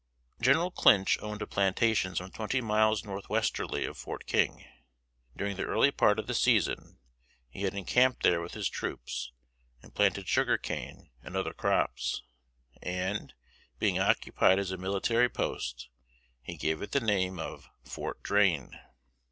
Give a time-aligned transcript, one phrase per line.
[0.41, 4.65] General Clinch owned a plantation some twenty miles northwesterly of Fort King.
[5.37, 6.97] During the early part of the season
[7.51, 9.31] he had encamped there with his troops,
[9.79, 12.23] and planted sugar cane, and other crops;
[12.81, 13.35] and,
[13.77, 15.87] being occupied as a military post,
[16.41, 18.79] he gave it the name of "Fort Drane."